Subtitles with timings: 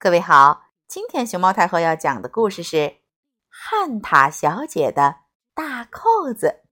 [0.00, 2.76] 各位好，今天熊猫太后要讲的故事是
[3.48, 5.22] 《汉塔小姐的
[5.54, 6.62] 大扣子》。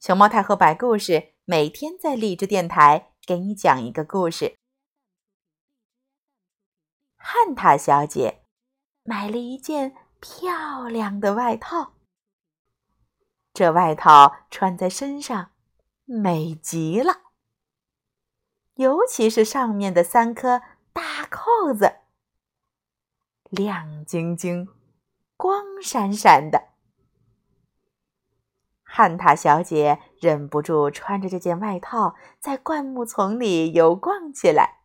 [0.00, 4.56] 熊猫太后摆故事，每天在荔枝电台给你讲一个故事。
[7.18, 8.46] 汉塔小姐
[9.02, 11.92] 买了一件漂亮的外套，
[13.52, 15.50] 这外套穿在身上
[16.06, 17.24] 美极了，
[18.76, 20.62] 尤其是上面的三颗。
[21.64, 21.96] 大扣子，
[23.48, 24.68] 亮晶晶、
[25.34, 26.74] 光闪闪的。
[28.82, 34.82] 汉塔小姐忍不住穿着这件外套，在灌木丛里游逛起来。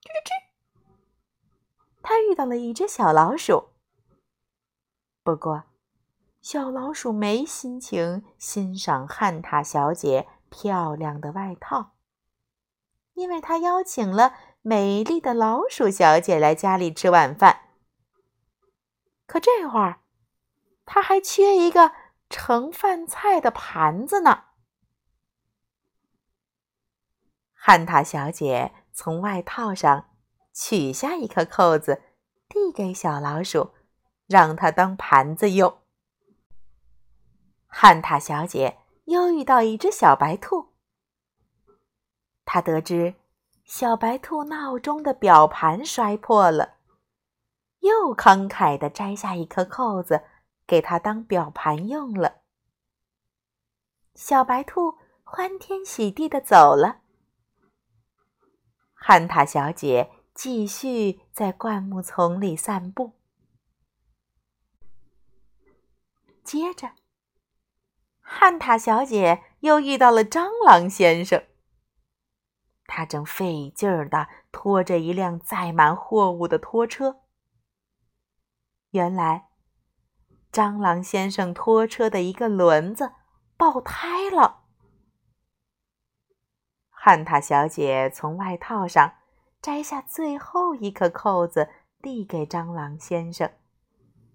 [0.00, 0.30] 吱吱，
[2.00, 3.70] 她遇到了一只小老鼠。
[5.24, 5.64] 不过，
[6.40, 11.88] 小老鼠没心情欣赏汉塔小姐漂亮的外套。
[13.14, 14.32] 因为他邀请了
[14.64, 17.70] 美丽的老鼠小姐来家里吃晚饭，
[19.26, 20.00] 可这会儿
[20.86, 21.92] 他还缺一个
[22.30, 24.44] 盛饭菜的盘子呢。
[27.52, 30.10] 汉塔小姐从外套上
[30.52, 32.00] 取下一颗扣子，
[32.48, 33.74] 递给小老鼠，
[34.28, 35.82] 让它当盘子用。
[37.66, 40.72] 汉塔小姐又遇到一只小白兔。
[42.44, 43.14] 他得知
[43.64, 46.76] 小白兔闹钟的表盘摔破了，
[47.80, 50.24] 又慷慨地摘下一颗扣子，
[50.66, 52.42] 给它当表盘用了。
[54.14, 57.00] 小白兔欢天喜地的走了。
[58.92, 63.14] 汉塔小姐继续在灌木丛里散步。
[66.44, 66.92] 接着，
[68.20, 71.42] 汉塔小姐又遇到了蟑螂先生。
[72.94, 77.22] 他正费劲儿地拖着一辆载满货物的拖车。
[78.90, 79.48] 原来，
[80.52, 83.12] 蟑螂先生拖车的一个轮子
[83.56, 84.64] 爆胎了。
[86.90, 89.14] 汉塔小姐从外套上
[89.62, 91.70] 摘下最后一颗扣子，
[92.02, 93.50] 递给蟑螂先生，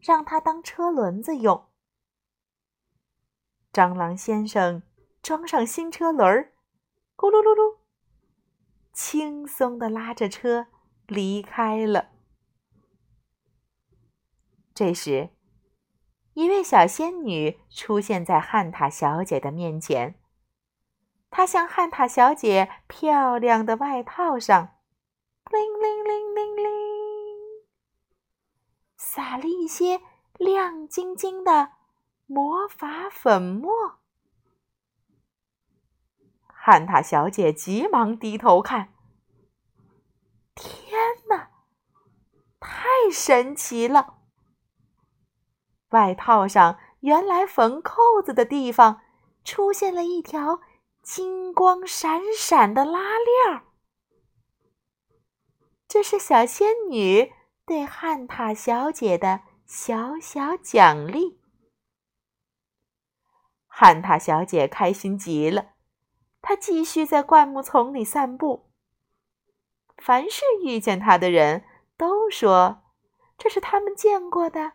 [0.01, 1.67] 让他当车轮子用。
[3.71, 4.81] 蟑螂先生
[5.21, 6.53] 装上新车轮儿，
[7.15, 7.77] 咕噜噜噜。
[8.97, 10.65] 轻松的拉着车
[11.05, 12.09] 离开了。
[14.73, 15.29] 这时，
[16.33, 20.15] 一位小仙女出现在汉塔小姐的面前。
[21.29, 24.79] 她向汉塔小姐漂亮的外套上，
[25.51, 26.65] 铃铃铃铃铃，
[28.97, 30.01] 撒了一些
[30.39, 31.73] 亮晶晶的
[32.25, 33.99] 魔法粉末。
[36.69, 38.93] 汉塔小姐急忙低头看，
[40.53, 41.49] 天哪，
[42.59, 44.15] 太神奇了！
[45.91, 48.99] 外套上原来缝扣子的地方
[49.45, 50.59] 出现了一条
[51.01, 53.63] 金光闪闪的拉链儿，
[55.87, 57.31] 这是小仙女
[57.65, 61.39] 对汉塔小姐的小小奖励。
[63.67, 65.76] 汉塔小姐开心极了。
[66.47, 68.69] 他继续在灌木丛里散步。
[69.97, 71.65] 凡是遇见他的人
[71.97, 72.83] 都说
[73.37, 74.71] ：“这是他们见过的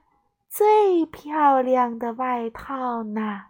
[0.50, 3.44] 最漂亮的外套呢。”